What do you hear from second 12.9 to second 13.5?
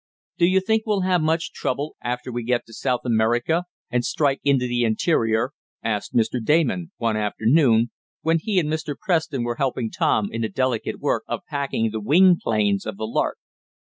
the Lark.